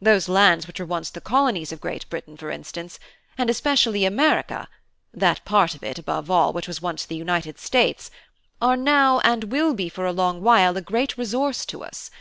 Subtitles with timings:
[0.00, 3.00] Those lands which were once the colonies of Great Britain, for instance,
[3.36, 4.68] and especially America
[5.12, 8.08] that part of it, above all, which was once the United states
[8.62, 12.12] are now and will be for a long while a great resource to us.